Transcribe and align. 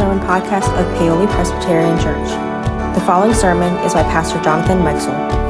sermon 0.00 0.18
podcast 0.20 0.64
of 0.80 0.86
Paoli 0.96 1.26
Presbyterian 1.26 1.94
Church. 1.98 2.30
The 2.96 3.04
following 3.04 3.34
sermon 3.34 3.70
is 3.84 3.92
by 3.92 4.02
Pastor 4.04 4.42
Jonathan 4.42 4.82
Meixel. 4.82 5.49